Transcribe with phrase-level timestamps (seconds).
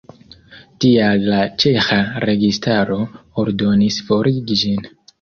[0.85, 3.01] Tial la ĉeĥa registaro
[3.47, 4.95] ordonis forigi ĝin.